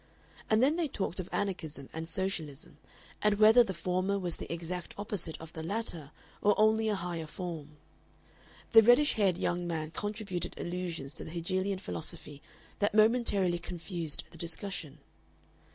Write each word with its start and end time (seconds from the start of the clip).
And 0.49 0.63
then 0.63 0.77
they 0.77 0.87
talked 0.87 1.19
of 1.19 1.29
Anarchism 1.31 1.87
and 1.93 2.09
Socialism, 2.09 2.79
and 3.21 3.37
whether 3.37 3.63
the 3.63 3.71
former 3.75 4.17
was 4.17 4.37
the 4.37 4.51
exact 4.51 4.95
opposite 4.97 5.39
of 5.39 5.53
the 5.53 5.61
latter 5.61 6.09
or 6.41 6.59
only 6.59 6.89
a 6.89 6.95
higher 6.95 7.27
form. 7.27 7.77
The 8.71 8.81
reddish 8.81 9.13
haired 9.13 9.37
young 9.37 9.67
man 9.67 9.91
contributed 9.91 10.55
allusions 10.57 11.13
to 11.13 11.23
the 11.23 11.29
Hegelian 11.29 11.77
philosophy 11.77 12.41
that 12.79 12.95
momentarily 12.95 13.59
confused 13.59 14.23
the 14.31 14.39
discussion. 14.39 14.97